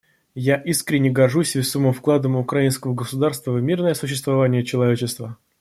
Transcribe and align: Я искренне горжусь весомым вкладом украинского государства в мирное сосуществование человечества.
Я 0.33 0.55
искренне 0.55 1.11
горжусь 1.11 1.53
весомым 1.53 1.93
вкладом 1.93 2.35
украинского 2.35 2.95
государства 2.95 3.51
в 3.51 3.61
мирное 3.61 3.93
сосуществование 3.93 4.65
человечества. 4.65 5.37